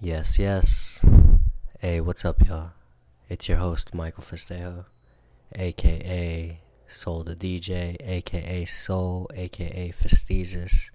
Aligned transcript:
Yes, 0.00 0.38
yes. 0.38 1.04
Hey, 1.80 2.00
what's 2.00 2.24
up, 2.24 2.46
y'all? 2.46 2.72
It's 3.28 3.48
your 3.48 3.58
host, 3.58 3.94
Michael 3.94 4.24
Festejo, 4.24 4.86
aka 5.54 6.60
Soul 6.88 7.22
the 7.22 7.36
DJ, 7.36 7.96
aka 8.00 8.64
Soul, 8.66 9.30
aka 9.34 9.92
Festizis, 9.92 10.90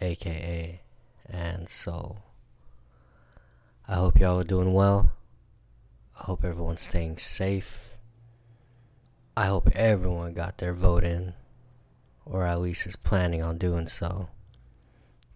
aka 0.00 0.80
and 1.28 1.68
Soul. 1.68 2.18
I 3.88 3.94
hope 3.94 4.20
y'all 4.20 4.40
are 4.40 4.44
doing 4.44 4.74
well. 4.74 5.10
I 6.20 6.24
hope 6.24 6.44
everyone's 6.44 6.82
staying 6.82 7.18
safe. 7.18 7.96
I 9.36 9.46
hope 9.46 9.70
everyone 9.74 10.34
got 10.34 10.58
their 10.58 10.74
vote 10.74 11.02
in, 11.02 11.32
or 12.26 12.44
at 12.44 12.60
least 12.60 12.86
is 12.86 12.94
planning 12.94 13.42
on 13.42 13.58
doing 13.58 13.88
so. 13.88 14.28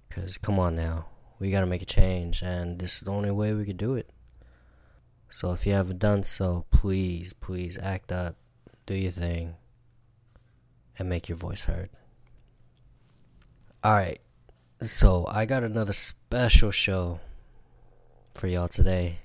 Because, 0.09 0.37
come 0.37 0.59
on 0.59 0.77
now, 0.77 1.07
we 1.43 1.51
gotta 1.51 1.67
make 1.67 1.83
a 1.83 1.87
change, 1.87 2.41
and 2.41 2.79
this 2.79 2.95
is 2.95 3.01
the 3.01 3.11
only 3.11 3.33
way 3.33 3.53
we 3.53 3.65
could 3.65 3.77
do 3.77 3.97
it. 3.97 4.09
So, 5.29 5.51
if 5.51 5.67
you 5.67 5.73
haven't 5.73 5.99
done 5.99 6.23
so, 6.23 6.67
please, 6.71 7.33
please 7.33 7.77
act 7.83 8.13
up, 8.13 8.37
do 8.87 8.95
your 8.95 9.11
thing, 9.11 9.57
and 10.97 11.09
make 11.09 11.29
your 11.29 11.37
voice 11.37 11.65
heard. 11.65 11.91
Alright, 13.85 14.21
so 14.83 15.27
I 15.29 15.45
got 15.45 15.65
another 15.65 15.93
special 15.93 16.71
show 16.71 17.19
for 18.37 18.47
y'all 18.47 18.69
today, 18.69 19.19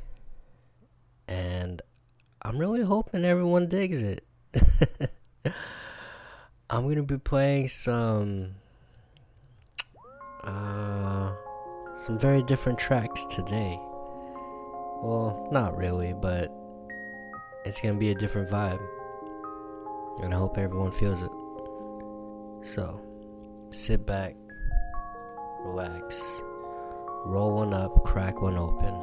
and 1.27 1.83
I'm 2.41 2.57
really 2.57 2.81
hoping 2.81 3.25
everyone 3.25 3.67
digs 3.67 4.01
it. 4.01 4.23
I'm 6.67 6.89
gonna 6.89 7.03
be 7.03 7.19
playing 7.19 7.67
some 7.67 8.55
uh 10.43 11.33
some 12.07 12.17
very 12.17 12.41
different 12.41 12.79
tracks 12.79 13.25
today. 13.25 13.77
Well, 15.03 15.49
not 15.51 15.75
really, 15.75 16.13
but 16.13 16.49
it's 17.65 17.81
gonna 17.81 17.99
be 17.99 18.11
a 18.11 18.15
different 18.15 18.49
vibe. 18.49 18.81
And 20.23 20.33
I 20.33 20.37
hope 20.37 20.57
everyone 20.57 20.91
feels 20.91 21.21
it. 21.21 21.31
So, 22.65 23.01
sit 23.71 24.05
back, 24.05 24.35
relax, 25.65 26.41
roll 27.25 27.55
one 27.55 27.73
up, 27.73 28.05
crack 28.05 28.41
one 28.41 28.57
open, 28.57 28.93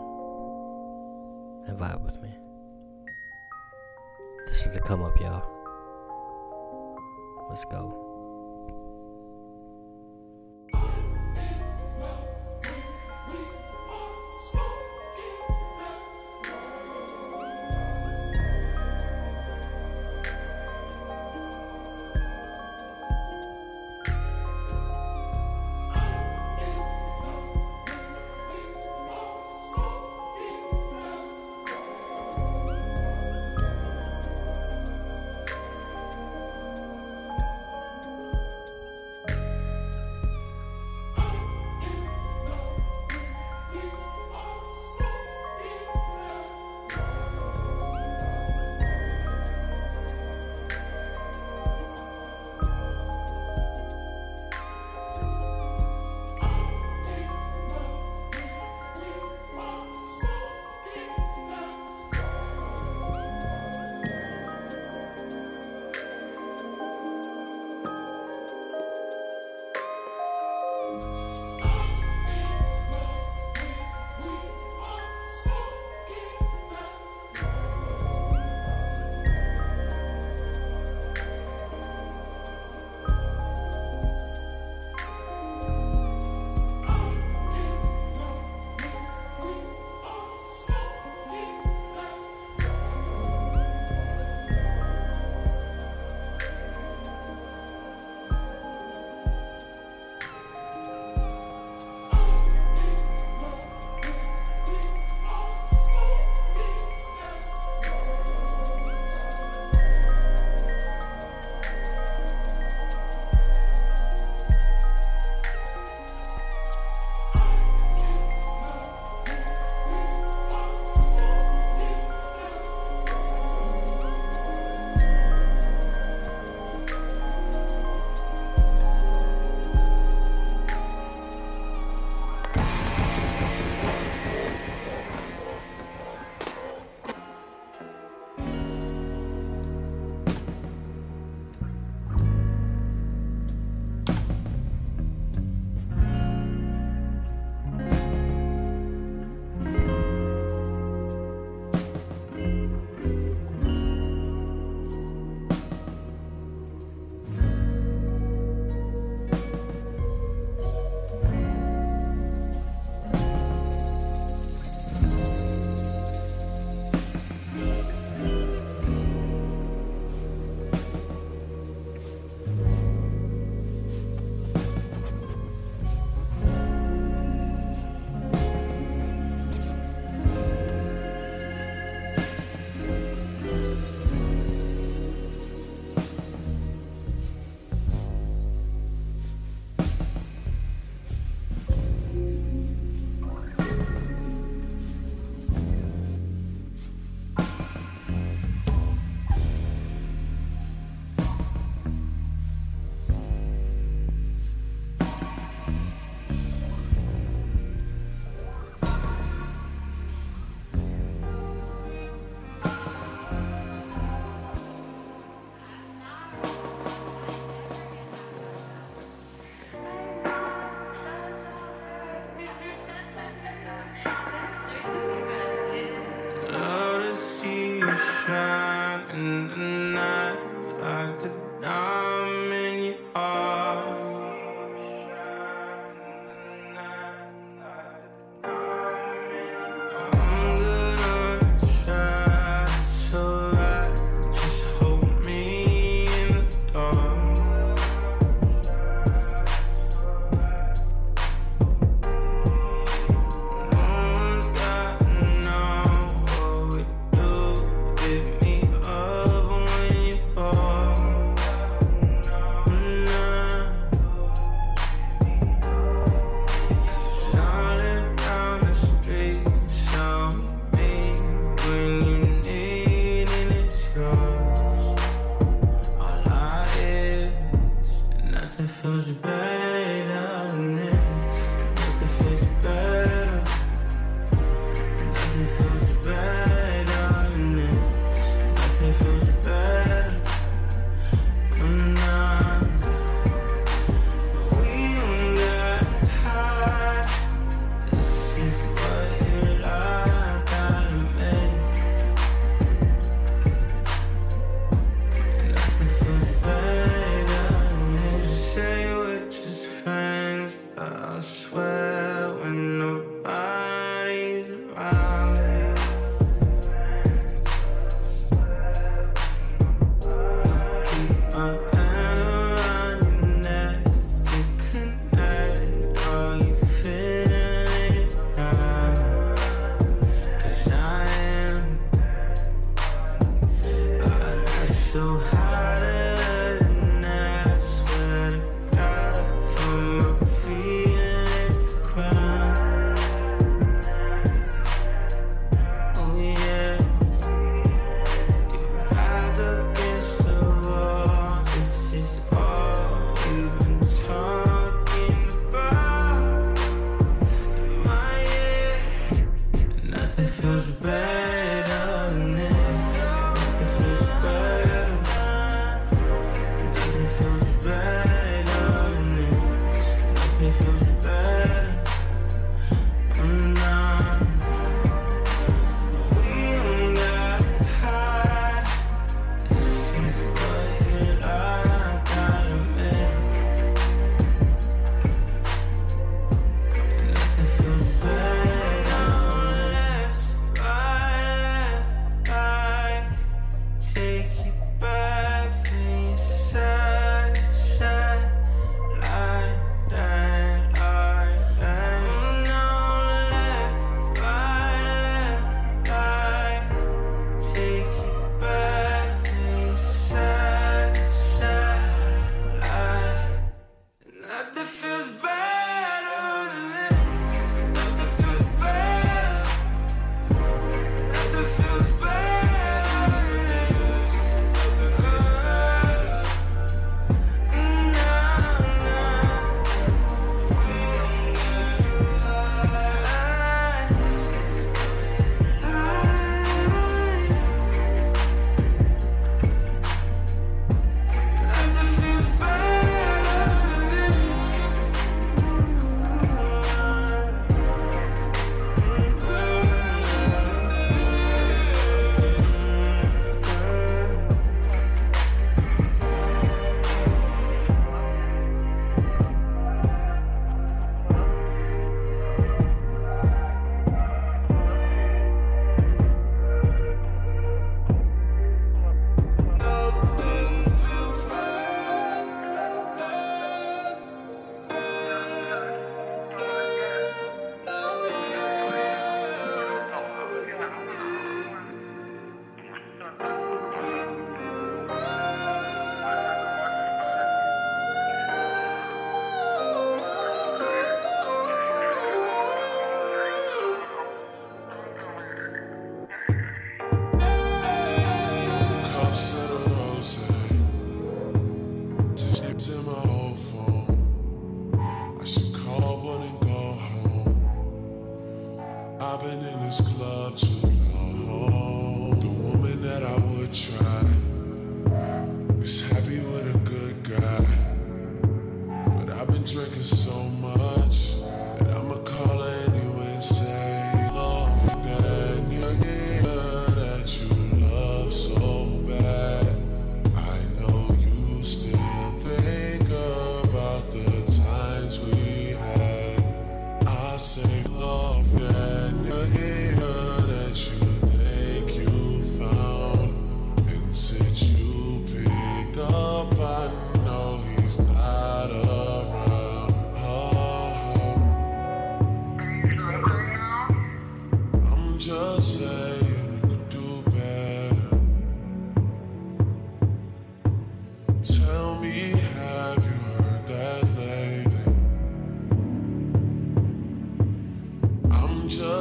and 1.68 1.78
vibe 1.78 2.00
with 2.06 2.18
me. 2.22 2.30
This 4.46 4.64
is 4.64 4.72
the 4.72 4.80
come 4.80 5.02
up, 5.02 5.20
y'all. 5.20 5.46
Let's 7.50 7.66
go. 7.66 8.03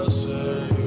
say 0.09 0.83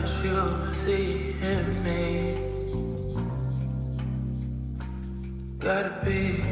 Cause 0.00 0.24
you 0.24 0.74
see 0.74 1.36
in 1.40 1.84
me. 1.84 2.34
Gotta 5.58 5.94
be 6.04 6.42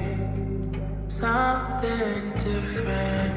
something 1.09 2.33
different. 2.37 3.35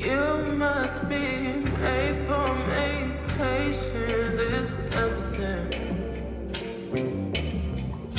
You 0.00 0.22
must 0.56 1.08
be 1.08 1.26
made 1.82 2.16
for 2.26 2.54
me. 2.70 3.12
Patience 3.36 4.38
is 4.54 4.76
everything. 4.92 5.68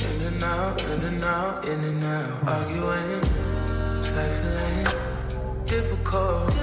In 0.08 0.18
and 0.30 0.44
out, 0.44 0.82
in 0.82 1.02
and 1.02 1.24
out, 1.24 1.66
in 1.66 1.84
and 1.84 2.04
out. 2.04 2.48
Arguing, 2.48 3.22
trifling, 4.04 4.86
difficult. 5.66 6.55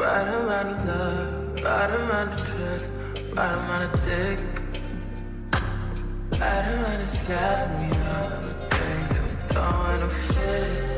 Right 0.00 0.28
amount 0.28 0.68
of 0.70 0.88
love, 0.88 1.62
right 1.62 1.90
amount 1.90 2.32
of 2.32 2.46
touch, 2.46 2.82
right 3.34 3.52
amount 3.52 3.94
of 3.94 4.02
dick. 4.02 4.40
Right 6.40 6.72
amount 6.72 7.02
of 7.02 7.10
slapping 7.10 7.90
me 7.90 7.98
up 8.08 8.44
with 8.44 8.70
things 8.70 9.08
that 9.10 9.22
we 9.22 9.54
don't 9.54 9.78
wanna 9.78 10.08
fit. 10.08 10.89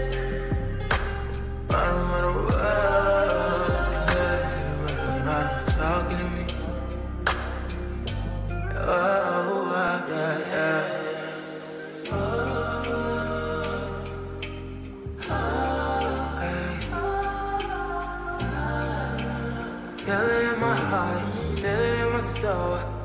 so 22.42 22.54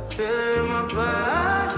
Feeling 0.10 0.66
in 0.66 0.68
my 0.68 0.82
body, 0.98 1.78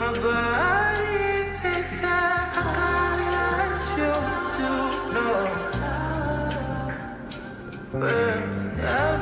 my 0.00 0.10
body 0.24 1.20
fit 1.60 1.86
that 2.00 2.56
I 2.56 2.64
gotta 2.78 3.28
let 3.58 3.76
you 3.98 4.14
to 4.56 4.70
know 5.12 5.38
But 7.92 8.40
now 8.78 9.13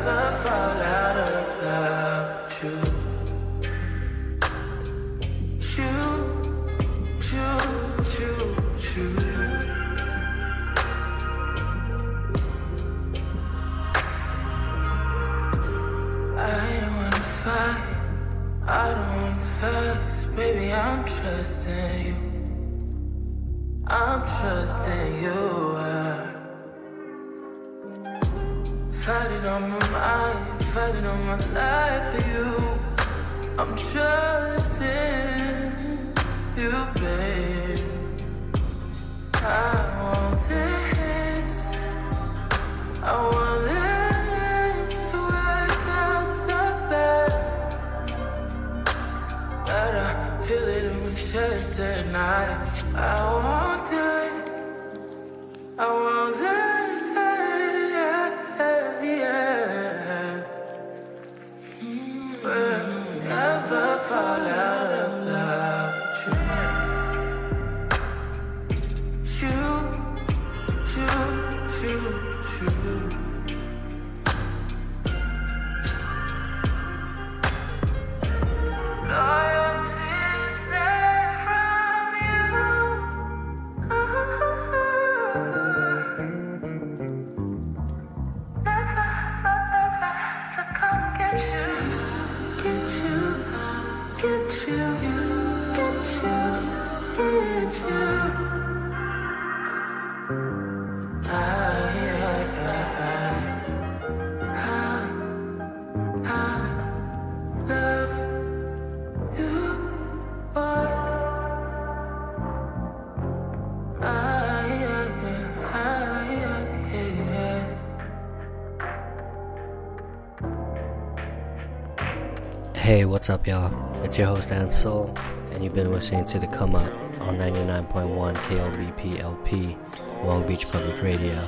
Hey, 122.92 123.06
what's 123.06 123.30
up, 123.30 123.46
y'all? 123.46 123.72
It's 124.04 124.18
your 124.18 124.26
host, 124.26 124.52
&Soul, 124.70 125.16
and 125.50 125.64
you've 125.64 125.72
been 125.72 125.90
listening 125.90 126.26
to 126.26 126.38
The 126.38 126.46
Come 126.49 126.75
Up 126.75 126.92
on 127.22 127.38
99.1 127.38 128.37
KLBP 128.42 129.18
LP, 129.18 129.78
Long 130.26 130.46
Beach 130.46 130.70
Public 130.70 131.02
Radio. 131.02 131.40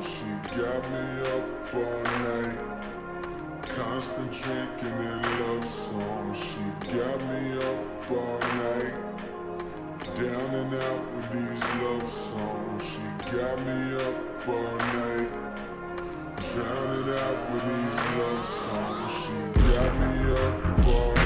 She 0.00 0.24
got 0.60 0.82
me 0.90 1.22
up 1.30 1.70
all 1.70 2.02
night. 2.02 2.58
Down 10.16 10.50
and 10.56 10.74
out 10.74 11.14
with 11.14 11.30
these 11.30 11.62
love 11.80 12.04
songs. 12.04 12.82
She 12.82 12.98
got 13.30 13.64
me 13.64 13.94
up 14.02 14.48
all 14.48 14.76
night. 14.76 15.45
Drowning 16.56 17.18
out 17.18 17.52
with 17.52 17.64
these 17.64 17.96
love 18.16 18.44
songs. 18.46 19.12
She 19.20 19.72
got 19.74 19.92
me 20.00 20.32
up 20.32 20.86
all 20.86 21.25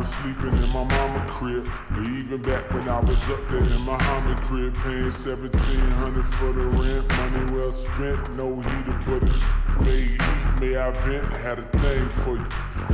was 0.00 0.08
sleeping 0.08 0.54
in 0.54 0.68
my 0.70 0.82
mama 0.82 1.22
crib, 1.28 1.68
even 2.00 2.40
back 2.40 2.72
when 2.72 2.88
I 2.88 3.00
was 3.00 3.22
up 3.28 3.40
there 3.50 3.58
in 3.58 3.68
my 3.82 3.98
Muhammad 3.98 4.42
crib, 4.44 4.74
paying 4.76 5.10
seventeen 5.10 5.90
hundred 6.00 6.24
for 6.24 6.54
the 6.54 6.64
rent, 6.64 7.06
money 7.10 7.54
well 7.54 7.70
spent, 7.70 8.34
no 8.34 8.58
heater, 8.60 8.98
but 9.04 9.22
it 9.22 9.80
made 9.82 10.08
heat, 10.08 10.58
may 10.58 10.76
I 10.76 10.90
vent, 10.90 11.30
had 11.44 11.58
a 11.58 11.64
thing 11.80 12.08
for 12.08 12.36
you. 12.36 12.46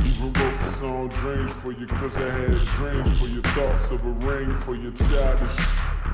Even 0.03 0.33
wrote 0.33 0.59
the 0.59 0.67
song 0.67 1.07
Dreams 1.07 1.53
for 1.53 1.71
you, 1.71 1.87
cause 1.87 2.17
I 2.17 2.29
had 2.29 2.57
dreams 2.75 3.17
for 3.17 3.27
your 3.27 3.43
thoughts 3.55 3.89
of 3.89 4.05
a 4.05 4.09
ring 4.27 4.53
for 4.57 4.75
your 4.75 4.91
childish, 4.91 5.55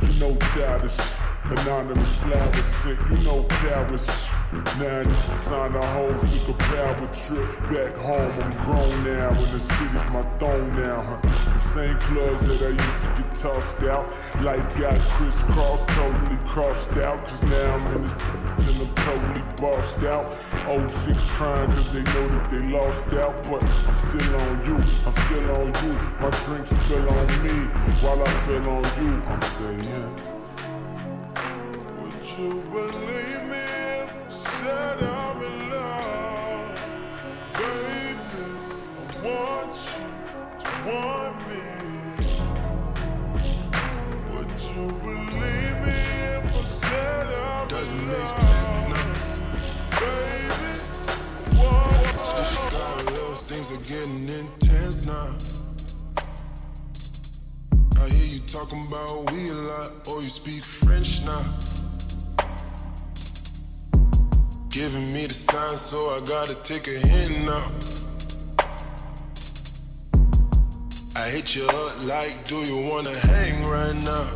you 0.03 0.13
know 0.19 0.37
childish. 0.53 0.97
Anonymous 1.45 2.21
flowers 2.21 2.65
sent, 2.65 2.99
you 3.09 3.17
know 3.25 3.43
cowards. 3.49 4.05
Now 4.53 5.01
you 5.01 5.37
sign 5.39 5.75
a 5.75 5.87
hoe, 5.93 6.13
took 6.13 6.49
a 6.49 6.53
power 6.53 7.07
trip 7.07 7.49
back 7.71 7.95
home. 7.95 8.31
I'm 8.39 8.55
grown 8.63 9.03
now, 9.03 9.29
and 9.29 9.51
the 9.51 9.59
city's 9.59 10.09
my 10.11 10.21
throne 10.37 10.75
now. 10.75 11.01
Huh? 11.01 11.53
The 11.53 11.59
same 11.59 11.97
clubs 12.01 12.45
that 12.45 12.61
I 12.61 12.69
used 12.69 13.01
to 13.01 13.23
get 13.23 13.33
tossed 13.33 13.81
out. 13.83 14.13
Life 14.43 14.77
got 14.77 14.99
crisscrossed, 15.01 15.87
totally 15.89 16.37
crossed 16.45 16.91
out. 16.97 17.25
Cause 17.25 17.41
now 17.43 17.75
I'm 17.75 17.95
in 17.95 18.01
this 18.03 18.13
and 18.67 18.81
I'm 18.81 18.93
totally 18.93 19.43
bossed 19.57 20.03
out. 20.03 20.25
Old 20.67 20.91
chicks 21.03 21.25
crying 21.31 21.71
cause 21.71 21.91
they 21.91 22.03
know 22.03 22.27
that 22.27 22.49
they 22.51 22.59
lost 22.59 23.11
out. 23.13 23.41
But 23.49 23.63
I'm 23.63 23.93
still 23.93 24.35
on 24.35 24.65
you, 24.65 24.75
I'm 25.05 25.13
still 25.25 25.51
on 25.51 25.67
you. 25.83 25.93
My 26.21 26.29
drinks 26.45 26.69
spill 26.69 27.09
on 27.11 27.27
me 27.43 27.65
while 28.03 28.21
I 28.23 28.37
feel 28.45 28.69
on 28.69 28.83
you. 29.01 29.13
I'm 29.25 29.41
saying. 29.57 30.33
Would 32.01 32.37
you 32.37 32.61
believe 32.71 33.32
things 53.53 53.71
are 53.71 53.95
getting 53.95 54.27
intense 54.29 55.05
now. 55.05 55.29
I 58.01 58.09
hear 58.09 58.25
you 58.25 58.39
talking 58.47 58.87
about 58.87 59.31
we 59.31 59.49
a 59.49 59.53
lot, 59.53 59.91
or 60.07 60.21
you 60.21 60.29
speak 60.29 60.63
French 60.63 61.21
now. 61.21 61.45
Giving 64.69 65.13
me 65.13 65.27
the 65.27 65.35
sign, 65.35 65.77
so 65.77 66.15
I 66.15 66.19
gotta 66.25 66.55
take 66.63 66.87
a 66.87 66.97
hint 67.07 67.45
now. 67.45 67.71
I 71.15 71.29
hit 71.29 71.55
you 71.55 71.67
up 71.67 72.03
like, 72.05 72.45
do 72.45 72.57
you 72.57 72.89
wanna 72.89 73.15
hang 73.19 73.65
right 73.65 73.95
now? 74.03 74.27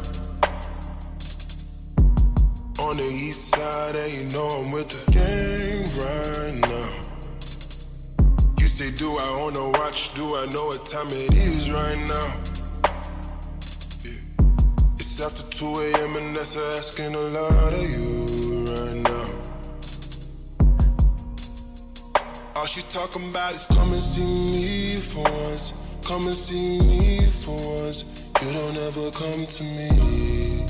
On 2.86 2.98
the 2.98 3.10
east 3.28 3.56
side, 3.56 3.96
and 3.96 4.14
you 4.14 4.24
know 4.38 4.48
I'm 4.48 4.72
with 4.72 4.90
the 4.90 5.12
gang 5.12 5.84
right 6.06 6.70
now. 6.70 7.07
Say, 8.78 8.92
do 8.92 9.18
I 9.18 9.28
own 9.30 9.56
a 9.56 9.70
watch? 9.70 10.14
Do 10.14 10.36
I 10.36 10.46
know 10.46 10.68
what 10.68 10.86
time 10.86 11.08
it 11.08 11.34
is 11.34 11.72
right 11.72 11.98
now? 11.98 12.34
Yeah. 14.04 14.12
It's 15.00 15.20
after 15.20 15.42
2 15.50 15.66
a.m. 15.66 16.16
and 16.16 16.36
that's 16.36 16.56
asking 16.56 17.16
a 17.16 17.20
lot 17.20 17.74
of 17.74 17.90
you 17.90 18.66
right 18.76 19.02
now. 19.02 19.30
All 22.56 22.68
she 22.68 22.84
talking 22.84 23.28
about 23.32 23.56
is 23.56 23.66
come 23.66 23.94
and 23.94 24.00
see 24.04 24.22
me 24.24 24.98
for 24.98 25.24
once. 25.24 25.74
Come 26.04 26.28
and 26.28 26.36
see 26.36 26.80
me 26.80 27.32
for 27.32 27.56
once. 27.56 28.06
You 28.44 28.54
don't 28.54 28.78
ever 28.78 29.10
come 29.10 29.48
to 29.48 29.64
me. 29.64 30.66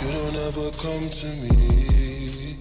You 0.00 0.10
don't 0.12 0.36
ever 0.46 0.70
come 0.78 1.10
to 1.10 1.26
me. 1.26 2.56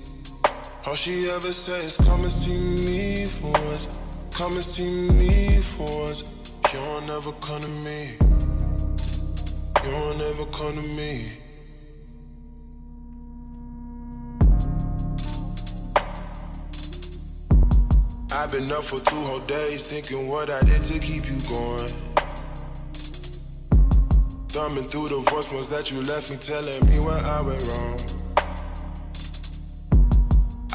All 0.88 0.96
she 0.96 1.30
ever 1.30 1.54
says, 1.54 1.98
come 1.98 2.24
and 2.24 2.32
see 2.32 2.58
me 2.58 3.26
for 3.28 3.52
once. 3.52 3.88
Come 4.36 4.52
and 4.52 4.64
see 4.64 5.10
me 5.12 5.62
for 5.62 6.08
once. 6.08 6.24
You 6.74 6.80
don't 6.84 7.10
ever 7.10 7.32
come 7.40 7.62
to 7.62 7.70
me. 7.70 8.18
You 9.82 9.92
don't 9.92 10.20
ever 10.20 10.46
come 10.48 10.76
to 10.76 10.82
me. 10.82 11.32
I've 18.34 18.52
been 18.52 18.70
up 18.74 18.84
for 18.84 19.00
two 19.00 19.16
whole 19.24 19.40
days 19.40 19.88
thinking 19.88 20.28
what 20.28 20.50
I 20.50 20.60
did 20.64 20.82
to 20.82 21.00
keep 21.00 21.26
you 21.30 21.40
going. 21.48 21.94
Thumbing 24.50 24.90
through 24.90 25.08
the 25.08 25.22
voicemails 25.32 25.70
that 25.70 25.92
you 25.92 26.02
left 26.02 26.30
me, 26.30 26.36
telling 26.36 26.86
me 26.90 27.00
where 27.00 27.24
I 27.24 27.40
went 27.40 27.66
wrong. 27.70 28.25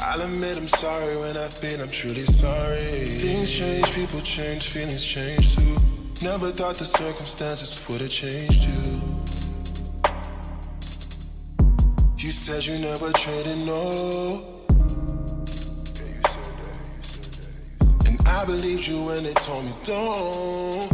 I'll 0.03 0.21
admit 0.21 0.57
I'm 0.57 0.67
sorry 0.67 1.15
when 1.15 1.37
I've 1.37 1.61
been, 1.61 1.79
I'm 1.79 1.87
truly 1.87 2.25
sorry. 2.25 3.05
Things 3.05 3.51
change, 3.51 3.85
people 3.91 4.19
change, 4.21 4.69
feelings 4.69 5.03
change 5.03 5.55
too. 5.55 5.77
Never 6.23 6.51
thought 6.51 6.75
the 6.75 6.85
circumstances 6.85 7.87
would 7.87 8.01
have 8.01 8.09
changed 8.09 8.63
you. 8.63 9.01
You 12.17 12.31
said 12.31 12.65
you 12.65 12.79
never 12.79 13.11
traded 13.11 13.59
no. 13.59 14.43
And 18.05 18.19
I 18.27 18.43
believed 18.45 18.87
you 18.87 19.03
when 19.03 19.23
they 19.23 19.33
told 19.35 19.65
me 19.65 19.73
don't. 19.83 20.89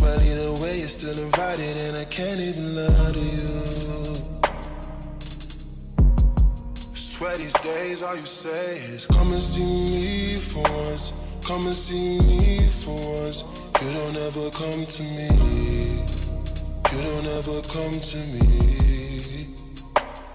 But 0.00 0.22
either 0.22 0.52
way, 0.54 0.80
you're 0.80 0.88
still 0.88 1.16
invited, 1.16 1.76
and 1.76 1.96
I 1.96 2.04
can't 2.04 2.40
even 2.40 2.74
lie 2.74 3.12
to 3.12 3.20
you. 3.20 4.37
Swear 7.18 7.36
these 7.36 7.52
days, 7.54 8.00
all 8.00 8.14
you 8.14 8.24
say 8.24 8.78
is 8.78 9.04
come 9.04 9.32
and 9.32 9.42
see 9.42 9.64
me 9.64 10.36
for 10.36 10.62
once. 10.62 11.12
Come 11.44 11.66
and 11.66 11.74
see 11.74 12.20
me 12.20 12.68
for 12.68 12.94
once. 12.94 13.42
You 13.82 13.92
don't 13.92 14.16
ever 14.18 14.48
come 14.50 14.86
to 14.86 15.02
me. 15.02 16.04
You 16.92 17.02
don't 17.02 17.26
ever 17.26 17.60
come 17.62 17.98
to 17.98 18.18
me. 18.18 19.48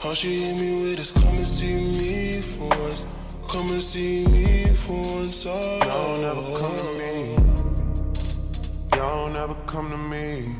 All 0.03 0.13
she 0.13 0.39
hit 0.39 0.59
me 0.59 0.81
with 0.81 0.99
is 0.99 1.11
come 1.11 1.23
and 1.23 1.47
see 1.47 1.73
me 1.73 2.41
for 2.41 2.67
once. 2.67 3.05
Come 3.47 3.69
and 3.71 3.79
see 3.79 4.27
me 4.27 4.65
for 4.75 5.01
once. 5.15 5.45
Oh, 5.45 5.75
you 5.75 5.85
don't 5.85 6.23
ever 6.25 6.41
oh. 6.43 6.59
come 6.59 6.77
to 6.79 6.93
me. 6.99 8.97
Y'all 8.97 9.27
don't 9.27 9.37
ever 9.37 9.55
come 9.67 9.89
to 9.89 9.97
me. 9.97 10.53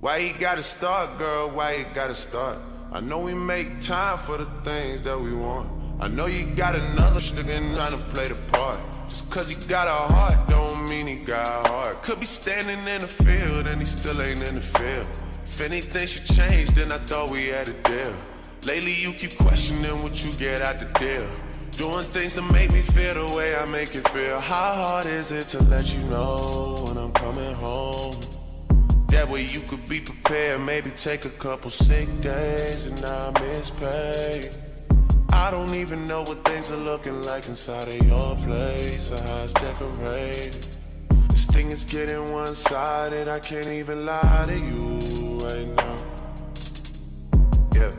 Why 0.00 0.18
you 0.18 0.34
gotta 0.38 0.62
start, 0.62 1.16
girl? 1.16 1.48
Why 1.48 1.76
you 1.76 1.86
gotta 1.94 2.14
start? 2.14 2.58
I 2.94 3.00
know 3.00 3.18
we 3.18 3.34
make 3.34 3.80
time 3.80 4.18
for 4.18 4.38
the 4.38 4.44
things 4.62 5.02
that 5.02 5.20
we 5.20 5.34
want. 5.34 5.68
I 5.98 6.06
know 6.06 6.26
you 6.26 6.44
got 6.54 6.76
another 6.76 7.18
nigga 7.18 7.74
trying 7.74 7.90
to 7.90 7.98
play 8.14 8.28
the 8.28 8.36
part. 8.52 8.78
Just 9.08 9.28
cause 9.32 9.52
got 9.66 9.88
a 9.88 10.12
heart 10.14 10.48
don't 10.48 10.88
mean 10.88 11.08
he 11.08 11.16
got 11.16 11.66
a 11.66 11.68
heart. 11.68 12.02
Could 12.04 12.20
be 12.20 12.26
standing 12.26 12.78
in 12.86 13.00
the 13.00 13.08
field 13.08 13.66
and 13.66 13.80
he 13.80 13.84
still 13.84 14.22
ain't 14.22 14.48
in 14.48 14.54
the 14.54 14.60
field. 14.60 15.06
If 15.44 15.60
anything 15.60 16.06
should 16.06 16.26
change, 16.36 16.70
then 16.70 16.92
I 16.92 16.98
thought 16.98 17.30
we 17.30 17.48
had 17.48 17.68
a 17.68 17.72
deal. 17.82 18.14
Lately 18.64 18.94
you 18.94 19.12
keep 19.12 19.36
questioning 19.38 20.00
what 20.04 20.24
you 20.24 20.30
get 20.34 20.62
out 20.62 20.78
the 20.78 20.86
deal. 20.96 21.26
Doing 21.72 22.04
things 22.04 22.34
to 22.34 22.42
make 22.42 22.72
me 22.72 22.82
feel 22.82 23.26
the 23.26 23.34
way 23.34 23.56
I 23.56 23.66
make 23.66 23.96
it 23.96 24.06
feel. 24.10 24.38
How 24.38 24.72
hard 24.74 25.06
is 25.06 25.32
it 25.32 25.48
to 25.48 25.62
let 25.64 25.92
you 25.92 26.00
know 26.04 26.76
when 26.86 26.96
I'm 26.96 27.10
coming 27.10 27.54
home? 27.54 28.14
That 29.14 29.30
way 29.30 29.46
you 29.46 29.60
could 29.60 29.88
be 29.88 30.00
prepared, 30.00 30.60
maybe 30.60 30.90
take 30.90 31.24
a 31.24 31.30
couple 31.30 31.70
sick 31.70 32.08
days 32.20 32.86
and 32.86 33.02
I 33.04 33.30
miss 33.40 33.70
pay. 33.70 34.50
I 35.32 35.52
don't 35.52 35.72
even 35.76 36.06
know 36.06 36.22
what 36.22 36.44
things 36.44 36.72
are 36.72 36.76
looking 36.76 37.22
like 37.22 37.46
inside 37.46 37.86
of 37.86 38.06
your 38.06 38.34
place 38.44 39.12
or 39.12 39.22
how 39.22 39.44
it's 39.44 39.52
decorated. 39.52 40.66
This 41.28 41.46
thing 41.46 41.70
is 41.70 41.84
getting 41.84 42.32
one 42.32 42.56
sided, 42.56 43.28
I 43.28 43.38
can't 43.38 43.68
even 43.68 44.04
lie 44.04 44.46
to 44.48 44.58
you 44.58 44.98
right 45.46 45.68
now. 45.76 45.96
Yeah. 47.72 47.92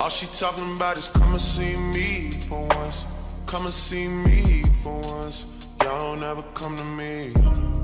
All 0.00 0.10
she 0.10 0.26
talking 0.26 0.74
about 0.74 0.98
is 0.98 1.08
come 1.10 1.32
and 1.32 1.40
see 1.40 1.76
me 1.76 2.32
for 2.48 2.66
once. 2.74 3.06
Come 3.46 3.64
and 3.64 3.74
see 3.74 4.08
me 4.08 4.64
for 4.82 5.00
once. 5.02 5.46
Y'all 5.84 6.00
don't 6.00 6.24
ever 6.24 6.42
come 6.54 6.76
to 6.76 6.84
me. 6.84 7.75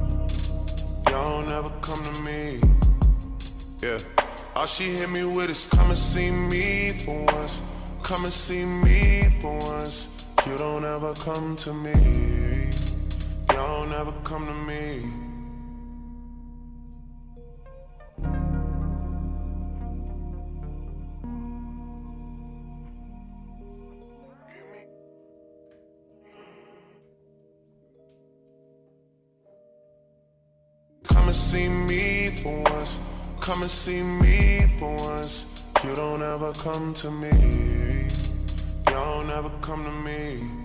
Y'all 1.13 1.43
don't 1.43 1.53
ever 1.53 1.69
come 1.83 2.03
to 2.03 2.21
me. 2.23 2.59
Yeah. 3.83 3.99
All 4.57 4.65
she 4.65 4.97
hit 4.97 5.11
me 5.11 5.27
with 5.27 5.51
is 5.51 5.69
come 5.69 5.91
and 5.91 5.99
see 5.99 6.31
me 6.31 6.89
for 7.05 7.27
once. 7.35 7.61
Come 8.03 8.25
and 8.25 8.33
see 8.33 8.65
me 8.65 9.29
for 9.43 9.59
once. 9.59 10.09
You 10.47 10.57
don't 10.57 10.87
ever 10.87 11.13
come 11.13 11.55
to 11.57 11.75
me. 11.75 12.71
Y'all 13.53 13.85
don't 13.85 13.93
ever 13.93 14.15
come 14.25 14.47
to 14.47 14.55
me. 14.55 15.22
Come 33.53 33.61
and 33.61 33.71
see 33.71 34.03
me 34.03 34.67
for 34.79 34.97
once. 34.97 35.63
You 35.85 35.95
don't 35.95 36.23
ever 36.23 36.53
come 36.53 36.95
to 36.95 37.11
me. 37.11 37.29
You 37.29 38.95
don't 38.95 39.29
ever 39.29 39.51
come 39.61 39.85
to 39.85 39.91
me. 39.91 40.62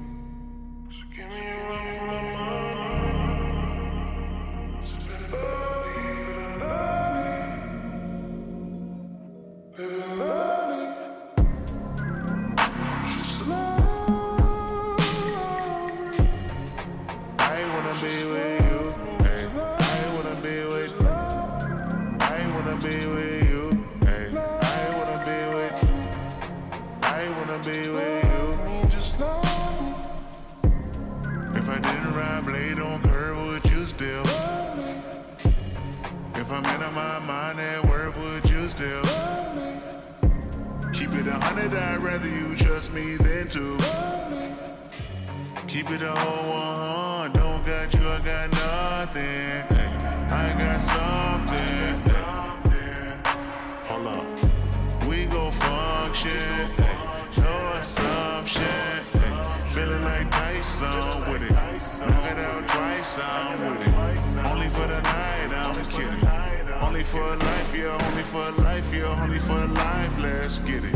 Me 42.97 43.17
to. 43.49 43.77
Keep 45.67 45.91
it 45.91 46.01
a 46.01 46.11
whole 46.11 46.49
one, 46.49 47.31
don't 47.33 47.65
got 47.65 47.93
you, 47.93 48.07
I 48.09 48.19
got 48.19 48.51
nothing. 48.51 49.63
I 50.31 50.55
got 50.57 50.81
something. 50.81 51.97
Hold 53.87 54.07
up, 54.07 54.25
we 55.05 55.25
go 55.25 55.51
function. 55.51 56.69
No 57.37 57.55
assumption. 57.79 58.63
Feeling 59.73 60.03
like 60.03 60.31
Tyson 60.31 61.31
with 61.31 61.43
it. 61.43 61.51
Knock 61.51 62.31
it 62.31 62.39
out 62.39 62.67
twice, 62.67 63.19
I'm 63.19 63.59
with 63.59 63.87
it. 63.87 63.93
Only 64.49 64.69
for 64.69 64.87
the 64.87 65.01
night, 65.01 65.51
I'm 65.53 65.75
kidding. 65.85 66.27
Only 66.81 67.03
for 67.03 67.35
life, 67.35 67.75
yeah, 67.75 68.07
only 68.07 68.23
for 68.23 68.51
life, 68.63 68.93
yeah, 68.93 69.21
only 69.21 69.39
for 69.39 69.67
life, 69.67 70.17
let's 70.17 70.57
get 70.59 70.83
it. 70.83 70.95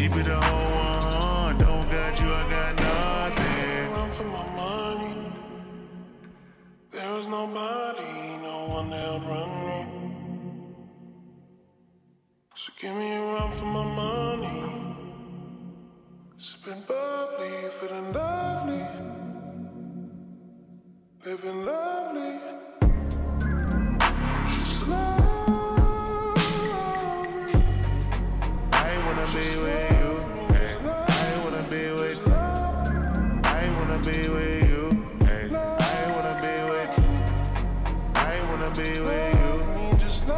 Keep 0.00 0.16
it 0.16 0.28
a 0.28 0.40
whole 0.40 0.70
one, 1.44 1.58
don't 1.58 1.90
got 1.90 2.18
you, 2.22 2.32
I 2.32 2.42
got 2.48 2.72
nothing. 2.80 3.92
run 3.92 4.10
for 4.10 4.24
my 4.24 4.46
money. 4.56 5.14
There 6.90 7.18
is 7.18 7.28
nobody, 7.28 8.38
no 8.40 8.66
one 8.76 8.88
that 8.88 9.06
outrun 9.06 9.50
me. 9.66 9.80
So 12.54 12.72
give 12.80 12.96
me 12.96 13.12
a 13.12 13.20
run 13.20 13.50
for 13.50 13.66
my 13.66 13.84
money. 14.02 14.62
Sipping 16.38 16.82
bubbly, 16.88 17.50
feeling 17.68 18.10
lovely. 18.14 18.82
Living 21.26 21.66
lovely. 21.66 22.40
wanna 29.30 29.42
be 29.42 29.58
with 29.60 29.90
you. 30.00 30.12
I 30.88 31.40
wanna 31.44 31.62
be 31.70 31.92
with. 31.92 32.32
I 33.44 33.70
wanna 33.78 33.98
be 33.98 34.28
with 34.28 34.70
you. 34.70 35.06
I 35.22 36.04
wanna 36.14 36.34
be 36.42 36.54
with. 36.70 36.90
I 38.16 38.40
wanna 38.48 38.70
be 38.70 39.00
with 39.00 39.34
you. 39.38 40.32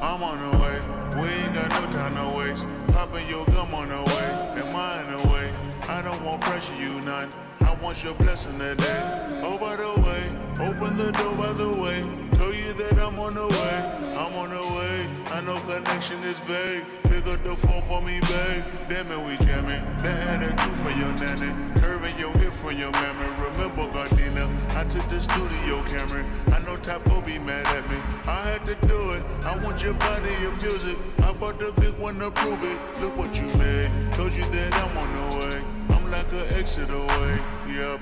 I'm 0.00 0.22
on 0.22 0.38
the 0.38 0.58
way. 0.58 0.78
We 1.20 1.28
ain't 1.28 1.54
got 1.54 1.70
no 1.70 1.92
time 1.92 2.14
to 2.14 2.36
waste. 2.36 2.66
Popping 2.92 3.28
your 3.28 3.44
gum 3.46 3.74
on 3.74 3.88
the 3.88 4.02
way 4.02 4.62
and 4.62 4.72
mine 4.72 5.12
away. 5.24 5.52
I 5.88 6.00
don't 6.02 6.22
want 6.24 6.40
pressure 6.42 6.74
you 6.74 7.00
none. 7.00 7.32
I 7.62 7.74
want 7.82 8.04
your 8.04 8.14
blessing 8.14 8.58
today. 8.58 9.40
Oh 9.42 9.58
by 9.58 9.74
the 9.76 9.90
way, 10.00 10.68
open 10.68 10.96
the 10.96 11.10
door 11.12 11.34
by 11.34 11.52
the 11.52 11.68
way. 11.68 12.04
Tell 12.38 12.54
you 12.54 12.72
that 12.74 12.98
I'm 13.00 13.18
on 13.18 13.34
the 13.34 13.48
way. 13.48 13.76
I'm 14.16 14.34
on 14.36 14.50
the 14.50 14.62
way. 14.62 15.08
I 15.32 15.40
know 15.40 15.58
connection 15.66 16.22
is 16.22 16.38
vague. 16.40 17.03
Pick 17.24 17.38
up 17.38 17.44
the 17.44 17.56
phone 17.56 17.80
for 17.88 18.02
me, 18.02 18.20
babe. 18.20 18.62
Damn 18.86 19.10
it, 19.10 19.18
we 19.24 19.46
jamming. 19.46 19.80
That 20.04 20.44
attitude 20.44 20.76
for 20.84 20.92
your 20.92 21.08
nanny. 21.16 21.56
Curving 21.80 22.18
your 22.18 22.30
hip 22.36 22.52
for 22.52 22.70
your 22.70 22.92
memory. 22.92 23.32
Remember, 23.48 23.88
Gardena, 23.96 24.44
I 24.76 24.84
took 24.84 25.08
the 25.08 25.22
studio 25.22 25.80
camera. 25.88 26.22
I 26.52 26.60
know 26.66 26.76
will 27.08 27.22
be 27.22 27.38
mad 27.38 27.64
at 27.64 27.88
me. 27.88 27.96
I 28.26 28.44
had 28.44 28.66
to 28.66 28.74
do 28.86 29.12
it. 29.12 29.22
I 29.46 29.56
want 29.64 29.82
your 29.82 29.94
body, 29.94 30.28
your 30.42 30.52
music. 30.60 30.98
I 31.22 31.32
bought 31.32 31.58
the 31.58 31.72
big 31.80 31.94
one 31.98 32.18
to 32.18 32.30
prove 32.30 32.62
it. 32.62 32.78
Look 33.00 33.16
what 33.16 33.34
you 33.40 33.46
made. 33.56 33.88
Told 34.12 34.32
you 34.34 34.44
that 34.44 34.74
I'm 34.74 34.98
on 34.98 35.10
the 35.16 35.36
way. 35.38 35.96
I'm 35.96 36.10
like 36.10 36.30
an 36.30 36.58
exit 36.60 36.90
away. 36.90 37.38
Yep. 37.72 38.00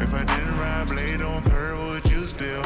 If 0.00 0.14
I 0.14 0.24
didn't 0.24 0.58
ride 0.58 0.86
blade 0.88 1.20
on 1.20 1.42
curve, 1.42 1.78
would 1.88 2.10
you 2.10 2.26
still? 2.26 2.62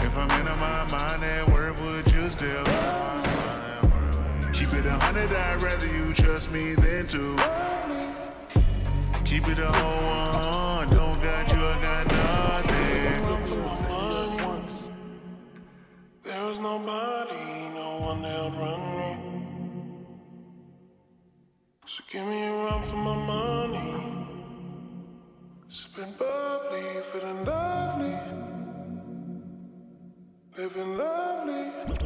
If 0.00 0.16
I'm 0.16 0.30
in 0.40 0.46
my 0.58 0.88
mind 0.90 1.22
at 1.22 1.48
work, 1.48 1.80
would 1.82 2.12
you 2.12 2.30
still? 2.30 3.07
A 4.88 4.98
hundred, 5.04 5.30
I'd 5.30 5.62
rather 5.62 5.86
you 5.86 6.14
trust 6.14 6.50
me 6.50 6.74
than 6.74 7.06
to. 7.08 7.36
Keep 9.24 9.48
it 9.48 9.58
a 9.58 9.70
whole 9.70 10.02
one, 10.16 10.88
don't 10.88 11.22
got 11.22 11.52
you, 11.52 11.60
I 11.60 11.82
got 11.82 12.04
nothing. 12.10 13.22
There 16.22 16.44
was 16.44 16.60
nobody, 16.60 17.68
no 17.74 17.98
one 18.00 18.22
that 18.22 18.44
would 18.44 18.54
run 18.54 18.80
me. 18.98 19.10
So 21.86 22.02
give 22.10 22.26
me 22.26 22.46
a 22.46 22.52
run 22.52 22.82
for 22.82 22.96
my 22.96 23.16
money. 23.26 23.92
Sipping 25.68 26.14
bubbly, 26.18 27.02
feeling 27.02 27.44
lovely. 27.44 28.18
Living 30.56 30.96
lovely. 30.96 31.97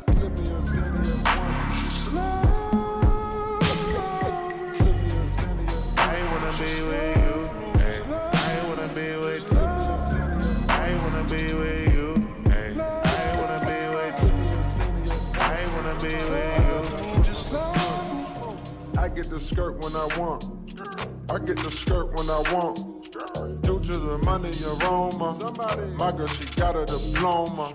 Get 19.22 19.30
the 19.30 19.40
skirt 19.40 19.78
when 19.84 19.94
I 19.94 20.06
want. 20.18 20.44
I 21.30 21.38
get 21.38 21.56
the 21.58 21.70
skirt 21.70 22.12
when 22.14 22.28
I 22.28 22.40
want. 22.52 22.78
Due 23.62 23.78
to 23.78 23.98
the 23.98 24.18
money 24.24 24.52
aroma. 24.64 25.38
My 25.98 26.10
girl, 26.10 26.26
she 26.26 26.44
got 26.56 26.76
a 26.76 26.84
diploma. 26.84 27.72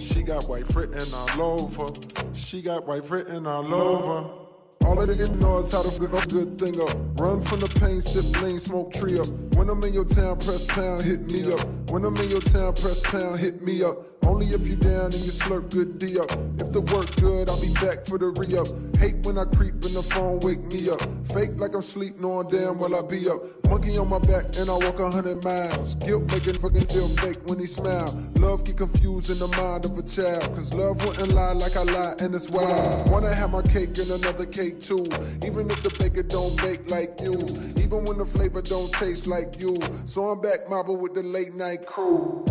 She 0.00 0.22
got 0.22 0.48
white 0.48 0.74
written 0.74 1.14
all 1.14 1.60
over. 1.60 1.86
She 2.34 2.62
got 2.62 2.86
white 2.86 3.08
written 3.10 3.46
all 3.46 3.72
over. 3.72 4.47
All 4.88 4.98
of 4.98 5.06
niggas 5.06 5.38
know 5.42 5.58
is 5.58 5.70
how 5.70 5.82
to 5.82 5.90
fuck 5.90 6.24
a 6.24 6.26
good 6.28 6.58
thing 6.58 6.80
up. 6.80 7.20
Run 7.20 7.42
from 7.42 7.60
the 7.60 7.68
pain, 7.78 8.00
sip 8.00 8.24
lean, 8.40 8.58
smoke 8.58 8.90
tree 8.90 9.18
up. 9.18 9.28
When 9.54 9.68
I'm 9.68 9.84
in 9.84 9.92
your 9.92 10.06
town, 10.06 10.40
press 10.40 10.64
pound, 10.64 11.02
hit 11.02 11.30
me 11.30 11.44
up. 11.52 11.60
When 11.90 12.06
I'm 12.06 12.16
in 12.16 12.30
your 12.30 12.40
town, 12.40 12.72
press 12.72 13.02
pound, 13.02 13.38
hit 13.38 13.60
me 13.60 13.82
up. 13.82 13.98
Only 14.26 14.46
if 14.46 14.68
you 14.68 14.76
down 14.76 15.12
and 15.12 15.24
you 15.24 15.32
slurp 15.32 15.70
good 15.70 15.98
D 15.98 16.18
up. 16.18 16.30
If 16.60 16.72
the 16.72 16.80
work 16.92 17.08
good, 17.16 17.48
I'll 17.48 17.60
be 17.60 17.72
back 17.74 18.04
for 18.04 18.18
the 18.18 18.28
re 18.28 18.48
up. 18.60 18.68
Hate 19.00 19.24
when 19.24 19.38
I 19.38 19.44
creep 19.44 19.72
in 19.86 19.94
the 19.94 20.02
phone, 20.02 20.40
wake 20.40 20.60
me 20.72 20.90
up. 20.90 21.00
Fake 21.32 21.56
like 21.56 21.74
I'm 21.74 21.82
sleep, 21.82 22.20
knowing 22.20 22.48
damn 22.48 22.78
well 22.78 22.94
I 22.94 23.00
be 23.00 23.28
up. 23.28 23.40
Monkey 23.70 23.96
on 23.96 24.08
my 24.08 24.18
back 24.18 24.56
and 24.56 24.68
I 24.68 24.74
walk 24.74 25.00
a 25.00 25.10
hundred 25.10 25.42
miles. 25.44 25.94
Guilt 25.96 26.30
making 26.32 26.58
fucking 26.60 26.86
feel 26.86 27.08
fake 27.08 27.38
when 27.46 27.58
he 27.58 27.66
smile. 27.66 28.12
Love 28.36 28.64
get 28.64 28.76
confused 28.76 29.30
in 29.30 29.38
the 29.38 29.48
mind 29.48 29.86
of 29.86 29.96
a 29.96 30.02
child. 30.02 30.44
Cause 30.54 30.74
love 30.74 31.02
wouldn't 31.06 31.32
lie 31.32 31.52
like 31.52 31.76
I 31.76 31.84
lie 31.84 32.14
and 32.20 32.34
it's 32.34 32.50
wild. 32.50 33.10
Wanna 33.10 33.34
have 33.34 33.52
my 33.52 33.62
cake 33.62 33.96
and 33.96 34.10
another 34.10 34.44
cake 34.44 34.77
too. 34.80 35.02
Even 35.46 35.70
if 35.70 35.82
the 35.82 35.94
baker 35.98 36.22
don't 36.22 36.56
bake 36.62 36.90
like 36.90 37.20
you. 37.20 37.34
Even 37.82 38.04
when 38.04 38.18
the 38.18 38.26
flavor 38.26 38.62
don't 38.62 38.92
taste 38.92 39.26
like 39.26 39.60
you. 39.60 39.74
So 40.04 40.30
I'm 40.30 40.40
back 40.40 40.68
mobbing 40.68 41.00
with 41.00 41.14
the 41.14 41.22
late 41.22 41.54
night 41.54 41.86
crew. 41.86 42.44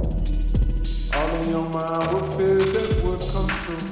All 1.14 1.36
in 1.36 1.50
your 1.50 1.70
mind 1.70 2.12
were 2.12 2.24
fears 2.38 2.72
that 2.74 3.04
would 3.04 3.22
come 3.32 3.50
true. 3.66 3.88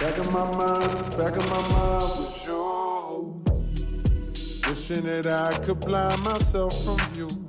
Back 0.00 0.18
in 0.18 0.32
my 0.32 0.44
mind, 0.56 1.16
back 1.16 1.34
in 1.36 1.48
my 1.48 1.62
mind 1.72 2.10
was 2.18 2.46
you. 2.46 3.42
Wishing 4.68 5.04
that 5.04 5.26
I 5.26 5.58
could 5.58 5.80
blind 5.80 6.22
myself 6.22 6.84
from 6.84 7.00
you. 7.16 7.45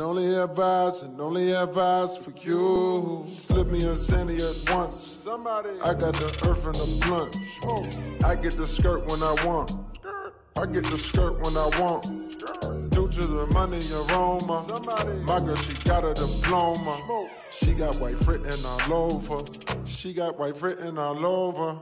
Only 0.00 0.32
have 0.34 0.58
eyes, 0.58 1.02
and 1.02 1.20
only 1.20 1.50
have 1.50 1.76
eyes 1.76 2.16
for 2.16 2.30
you. 2.40 3.24
Slip 3.26 3.66
me 3.66 3.78
a 3.80 3.94
Zanny 3.96 4.38
at 4.38 4.72
once. 4.72 5.18
Somebody. 5.24 5.70
I 5.82 5.92
got 5.92 6.14
the 6.14 6.28
earth 6.48 6.66
and 6.66 6.74
the 6.76 6.86
blunt. 7.04 7.36
I 8.24 8.36
get 8.36 8.56
the 8.56 8.66
skirt 8.66 9.06
when 9.10 9.24
I 9.24 9.32
want. 9.44 9.72
I 10.56 10.66
get 10.66 10.84
the 10.84 10.96
skirt 10.96 11.40
when 11.40 11.56
I 11.56 11.66
want. 11.80 12.04
Due 12.90 13.08
to 13.08 13.26
the 13.26 13.46
money 13.52 13.80
aroma. 13.92 14.66
My 15.26 15.40
girl, 15.40 15.56
she 15.56 15.74
got 15.84 16.04
a 16.04 16.14
diploma. 16.14 17.28
She 17.50 17.74
got 17.74 17.96
white 17.98 18.24
written 18.26 18.64
all 18.64 18.92
over. 18.92 19.38
She 19.84 20.14
got 20.14 20.38
white 20.38 20.60
written 20.62 20.96
all 20.96 21.26
over. 21.26 21.76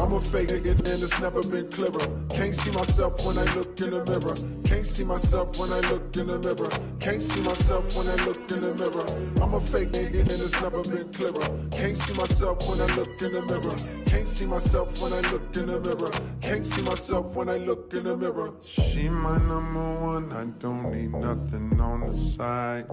I'm 0.00 0.14
a 0.14 0.20
fake 0.20 0.48
nigga 0.48 0.70
and 0.88 1.02
it's 1.02 1.20
never 1.20 1.42
been 1.42 1.68
clearer. 1.68 2.08
Can't 2.30 2.56
see 2.56 2.70
myself 2.70 3.22
when 3.22 3.36
I 3.36 3.44
look 3.54 3.78
in 3.82 3.90
the 3.90 4.02
mirror. 4.08 4.34
Can't 4.64 4.86
see 4.86 5.04
myself 5.04 5.58
when 5.58 5.70
I 5.74 5.80
look 5.80 6.16
in 6.16 6.26
the 6.26 6.38
mirror. 6.38 6.70
Can't 7.00 7.22
see 7.22 7.42
myself 7.42 7.94
when 7.94 8.08
I 8.08 8.14
look 8.24 8.50
in 8.50 8.60
the 8.62 8.72
mirror. 8.80 9.42
I'm 9.42 9.52
a 9.52 9.60
fake 9.60 9.90
nigga 9.90 10.20
and 10.20 10.40
it's 10.40 10.58
never 10.62 10.80
been 10.80 11.12
clearer. 11.12 11.68
Can't 11.70 11.98
see 11.98 12.14
myself 12.14 12.66
when 12.66 12.80
I 12.80 12.86
look 12.96 13.08
in 13.20 13.32
the 13.34 13.42
mirror. 13.44 13.99
Can't 14.10 14.26
see 14.26 14.44
myself 14.44 15.00
when 15.00 15.12
I 15.12 15.20
look 15.20 15.56
in 15.56 15.66
the 15.66 15.78
mirror. 15.78 16.10
Can't 16.40 16.66
see 16.66 16.82
myself 16.82 17.36
when 17.36 17.48
I 17.48 17.58
look 17.58 17.94
in 17.94 18.02
the 18.02 18.16
mirror. 18.16 18.52
She 18.64 19.08
my 19.08 19.38
number 19.38 20.00
one. 20.00 20.32
I 20.32 20.46
don't 20.58 20.90
need 20.90 21.12
nothing 21.12 21.80
on 21.80 22.08
the 22.08 22.14
side. 22.14 22.86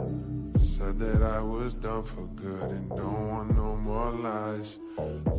Said 0.60 0.99
that 0.99 1.23
I 1.23 1.41
was 1.41 1.73
done 1.73 2.03
for 2.03 2.27
good 2.36 2.69
and 2.69 2.88
don't 2.89 3.30
want 3.30 3.56
no 3.56 3.77
more 3.77 4.12
lies. 4.12 4.77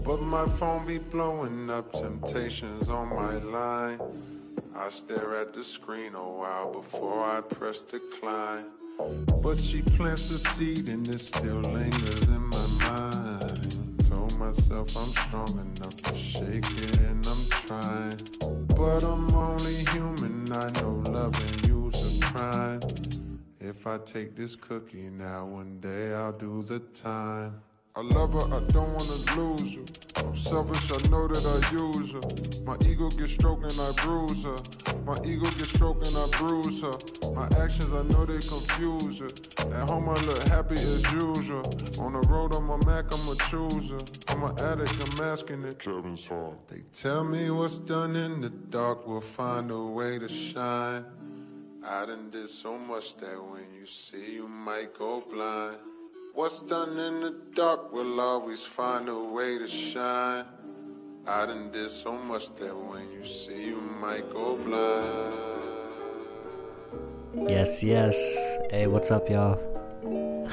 But 0.04 0.20
my 0.20 0.46
phone 0.46 0.84
be 0.84 0.98
blowing 0.98 1.70
up 1.70 1.92
temptations 1.92 2.88
on 2.88 3.10
my 3.10 3.34
line. 3.38 4.00
I 4.74 4.88
stare 4.88 5.36
at 5.36 5.54
the 5.54 5.62
screen 5.62 6.16
a 6.16 6.28
while 6.40 6.72
before 6.72 7.22
I 7.22 7.40
press 7.40 7.82
decline. 7.82 8.64
But 9.40 9.60
she 9.60 9.82
plants 9.82 10.28
a 10.30 10.40
seed 10.40 10.88
and 10.88 11.06
it 11.08 11.20
still 11.20 11.60
lingers 11.60 12.26
in 12.26 12.42
my 12.48 12.57
myself 14.38 14.96
I'm 14.96 15.11
strong 15.12 15.51
enough 15.51 15.96
to 15.96 16.14
shake 16.14 16.64
it 16.64 16.98
and 17.01 17.27
I'm 17.27 17.44
trying. 17.51 18.14
But 18.68 19.03
I'm 19.03 19.35
only 19.35 19.85
human, 19.87 20.46
I 20.53 20.81
know 20.81 21.03
loving 21.11 21.64
you's 21.66 21.96
a 21.96 22.27
crime. 22.27 22.81
If 23.61 23.87
I 23.87 23.98
take 23.98 24.37
this 24.37 24.55
cookie 24.55 25.11
now, 25.11 25.44
one 25.44 25.81
day 25.81 26.14
I'll 26.14 26.33
do 26.33 26.62
the 26.62 26.79
time. 26.79 27.61
I 27.98 28.02
love 28.02 28.32
her, 28.32 28.54
I 28.54 28.61
don't 28.68 28.94
wanna 28.94 29.18
lose 29.34 29.74
her. 29.74 30.24
I'm 30.24 30.32
selfish, 30.37 30.92
I 30.92 31.11
know 31.11 31.26
that 31.26 31.44
I 31.44 31.58
use 31.72 32.12
her. 32.12 32.64
My 32.64 32.76
ego 32.88 33.11
gets 33.11 33.32
stroked 33.32 33.64
and 33.64 33.80
I 33.80 33.90
bruise 33.90 34.44
her. 34.44 34.54
My 35.04 35.16
ego 35.24 35.46
gets 35.58 35.70
stroked 35.70 36.06
and 36.06 36.16
I 36.16 36.28
bruise 36.38 36.80
her. 36.80 36.94
My 37.34 37.46
actions, 37.61 37.92
I 37.92 38.04
know 38.14 38.24
they 38.24 38.38
confuse 38.38 39.18
her. 39.18 39.72
At 39.74 39.90
home, 39.90 40.08
I 40.11 40.14
look 40.14 40.46
happy 40.46 40.76
as 40.76 41.02
usual. 41.11 41.66
On 41.98 42.12
the 42.12 42.24
road, 42.30 42.54
I'm 42.54 42.70
a 42.70 42.78
Mac, 42.87 43.12
I'm 43.12 43.28
a 43.30 43.34
chooser. 43.50 43.98
I'm 44.28 44.44
an 44.44 44.54
addict, 44.62 44.94
I'm 45.00 45.16
masking 45.18 45.64
it. 45.64 45.80
Kevin's 45.80 46.24
hard. 46.28 46.54
They 46.68 46.82
tell 46.92 47.24
me 47.24 47.50
what's 47.50 47.78
done 47.78 48.14
in 48.14 48.40
the 48.40 48.50
dark 48.50 49.08
will 49.08 49.20
find 49.20 49.72
a 49.72 49.82
way 49.82 50.20
to 50.20 50.28
shine. 50.28 51.04
I 51.84 52.06
done 52.06 52.30
did 52.30 52.48
so 52.48 52.78
much 52.78 53.16
that 53.16 53.42
when 53.42 53.74
you 53.76 53.87
see, 53.87 54.34
you 54.37 54.46
might 54.46 54.96
go 54.96 55.24
blind. 55.32 55.78
What's 56.38 56.62
done 56.62 56.96
in 56.96 57.20
the 57.20 57.35
dark 57.57 57.92
will 57.92 58.20
always 58.20 58.62
find 58.64 59.09
a 59.09 59.18
way 59.18 59.59
to 59.59 59.66
shine. 59.66 60.44
I 61.27 61.46
done 61.46 61.72
did 61.72 61.90
so 61.90 62.12
much 62.12 62.55
that 62.61 62.77
when 62.77 63.11
you 63.11 63.24
see, 63.24 63.70
you 63.70 63.81
might 64.01 64.22
go 64.33 64.57
blind. 64.57 65.35
Yes, 67.51 67.83
yes. 67.83 68.14
Hey, 68.70 68.87
what's 68.87 69.11
up, 69.11 69.29
y'all? 69.29 69.59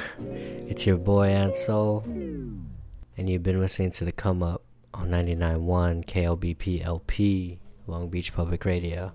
it's 0.68 0.84
your 0.84 0.96
boy 0.96 1.52
&Soul, 1.54 2.02
and 2.04 3.30
you've 3.30 3.44
been 3.44 3.60
listening 3.60 3.92
to 3.92 4.04
the 4.04 4.10
Come 4.10 4.42
Up 4.42 4.64
on 4.92 5.08
99.1 5.10 6.04
KLBP 6.04 6.84
LP, 6.84 7.60
Long 7.86 8.08
Beach 8.08 8.34
Public 8.34 8.64
Radio. 8.64 9.12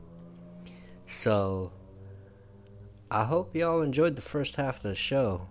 So, 1.05 1.73
I 3.11 3.25
hope 3.25 3.57
y'all 3.57 3.81
enjoyed 3.81 4.15
the 4.15 4.21
first 4.21 4.55
half 4.55 4.77
of 4.77 4.83
the 4.83 4.95
show. 4.95 5.49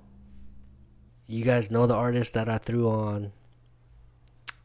You 1.30 1.44
guys 1.44 1.70
know 1.70 1.86
the 1.86 1.94
artist 1.94 2.34
that 2.34 2.48
I 2.48 2.58
threw 2.58 2.90
on 2.90 3.30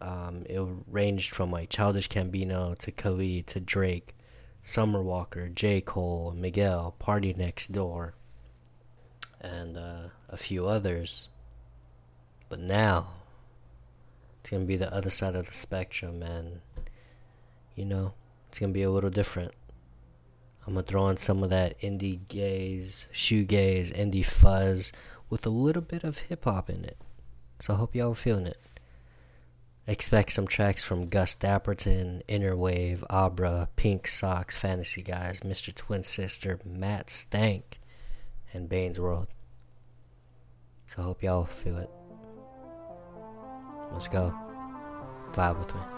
Um, 0.02 0.46
it 0.50 0.60
ranged 0.88 1.32
from 1.32 1.52
like 1.52 1.70
Childish 1.70 2.10
Gambino 2.10 2.76
to 2.80 2.92
Khalid 2.92 3.46
to 3.48 3.60
Drake, 3.60 4.16
Summer 4.64 5.04
Walker, 5.04 5.48
J. 5.48 5.80
Cole, 5.80 6.34
Miguel, 6.36 6.96
PartyNextDoor, 7.00 8.14
and 9.40 9.78
uh, 9.78 10.08
a 10.28 10.38
few 10.38 10.66
others. 10.68 11.30
But 12.50 12.60
now, 12.60 13.14
it's 14.42 14.50
gonna 14.50 14.66
be 14.66 14.76
the 14.76 14.92
other 14.92 15.12
side 15.12 15.36
of 15.36 15.46
the 15.46 15.54
spectrum, 15.54 16.24
and 16.24 16.62
you 17.76 17.86
know, 17.86 18.16
it's 18.50 18.58
gonna 18.58 18.74
be 18.74 18.84
a 18.84 18.92
little 18.92 19.12
different. 19.12 19.54
I'm 20.66 20.74
gonna 20.74 20.84
throw 20.86 21.10
in 21.10 21.18
some 21.18 21.44
of 21.44 21.52
that 21.52 21.80
indie 21.80 22.28
gaze, 22.28 23.06
shoegaze, 23.14 23.94
indie 23.96 24.26
fuzz 24.26 24.92
with 25.36 25.46
a 25.46 25.50
little 25.50 25.82
bit 25.82 26.06
of 26.06 26.18
hip 26.20 26.46
hop 26.46 26.70
in 26.70 26.86
it. 26.86 26.98
So 27.60 27.74
I 27.74 27.76
hope 27.76 27.94
y'all 27.94 28.14
are 28.14 28.16
feeling 28.16 28.48
it. 28.48 28.58
Expect 29.86 30.32
some 30.32 30.48
tracks 30.48 30.82
from 30.82 31.10
Gus 31.10 31.36
Dapperton, 31.36 32.22
Inner 32.30 32.56
Wave, 32.56 33.04
Abra, 33.10 33.68
Pink 33.76 34.08
Socks, 34.08 34.56
Fantasy 34.56 35.02
Guys, 35.02 35.42
Mr. 35.42 35.76
Twin 35.76 36.04
Sister, 36.04 36.62
Matt 36.64 37.10
Stank, 37.10 37.82
and 38.54 38.70
Bane's 38.70 38.98
World. 38.98 39.28
So 40.88 41.02
I 41.02 41.04
hope 41.04 41.22
y'all 41.22 41.44
feel 41.44 41.80
it. 41.80 41.90
Let's 43.92 44.08
go. 44.08 44.34
Vibe 45.34 45.60
with 45.60 45.76
me. 45.76 45.95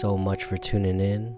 So 0.00 0.16
much 0.16 0.44
for 0.44 0.56
tuning 0.56 0.98
in. 0.98 1.36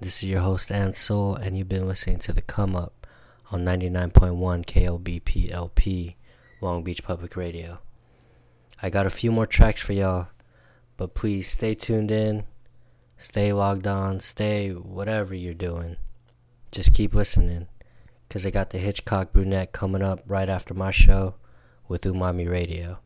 This 0.00 0.24
is 0.24 0.28
your 0.28 0.40
host, 0.40 0.72
&Soul, 0.96 1.36
and 1.36 1.56
you've 1.56 1.68
been 1.68 1.86
listening 1.86 2.18
to 2.18 2.32
The 2.32 2.42
Come 2.42 2.74
Up 2.74 3.06
on 3.52 3.64
99.1 3.64 4.64
KLBP 4.66 5.52
LP, 5.52 6.16
Long 6.60 6.82
Beach 6.82 7.04
Public 7.04 7.36
Radio. 7.36 7.78
I 8.82 8.90
got 8.90 9.06
a 9.06 9.10
few 9.10 9.30
more 9.30 9.46
tracks 9.46 9.80
for 9.80 9.92
y'all, 9.92 10.26
but 10.96 11.14
please 11.14 11.46
stay 11.46 11.74
tuned 11.74 12.10
in, 12.10 12.42
stay 13.18 13.52
logged 13.52 13.86
on, 13.86 14.18
stay 14.18 14.70
whatever 14.70 15.32
you're 15.32 15.54
doing. 15.54 15.96
Just 16.72 16.94
keep 16.94 17.14
listening, 17.14 17.68
because 18.26 18.44
I 18.44 18.50
got 18.50 18.70
the 18.70 18.78
Hitchcock 18.78 19.32
Brunette 19.32 19.70
coming 19.70 20.02
up 20.02 20.24
right 20.26 20.48
after 20.48 20.74
my 20.74 20.90
show 20.90 21.36
with 21.86 22.02
Umami 22.02 22.50
Radio. 22.50 22.98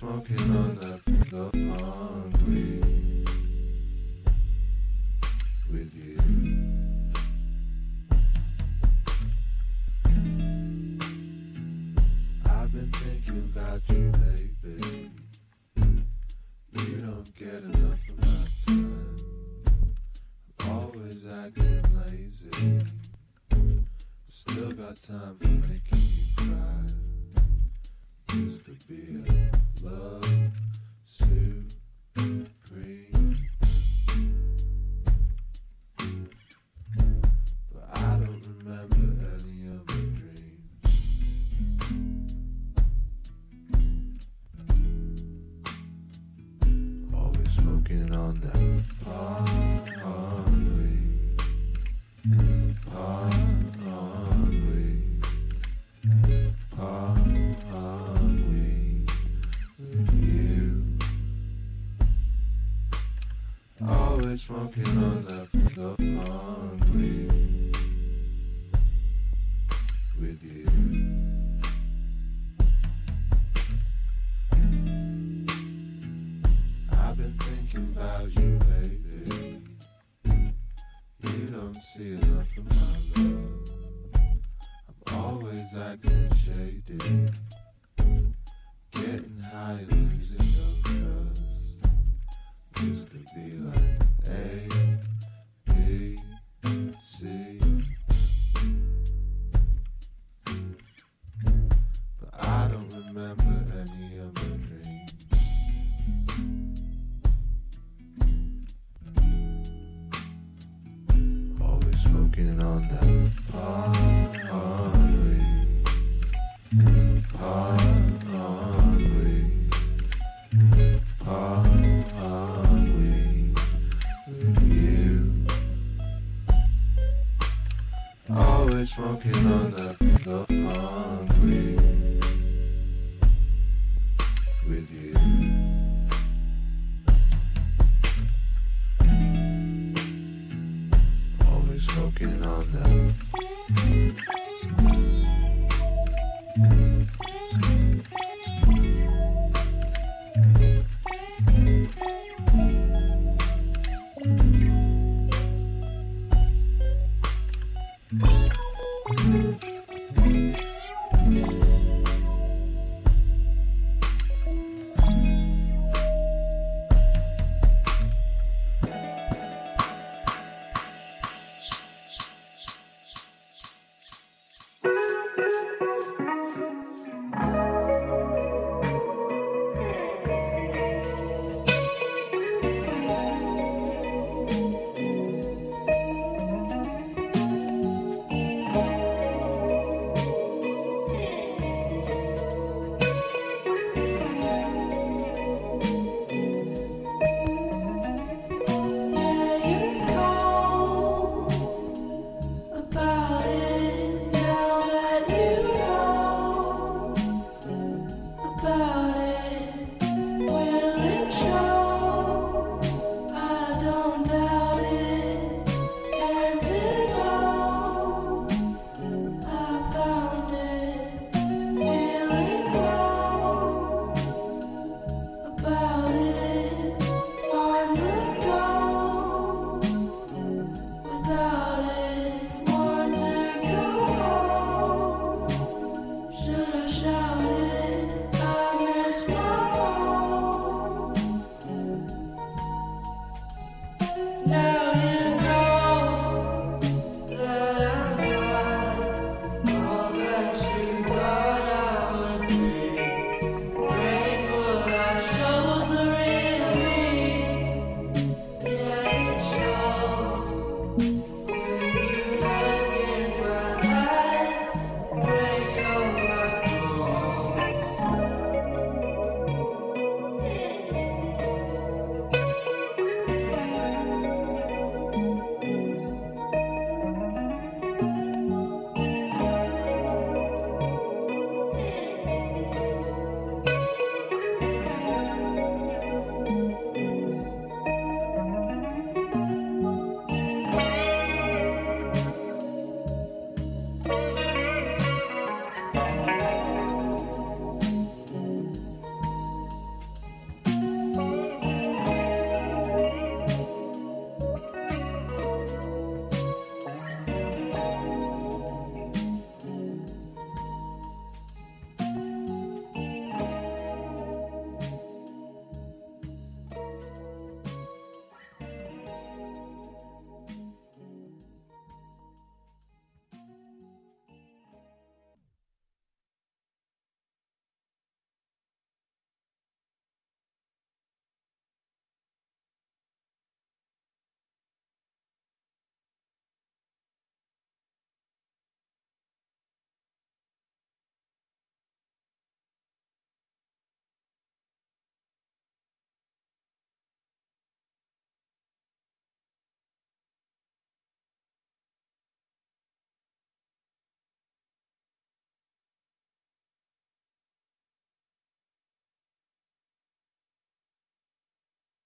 Smoking 0.00 0.40
uh, 0.56 0.59